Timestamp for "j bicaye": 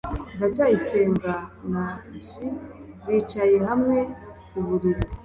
2.25-3.57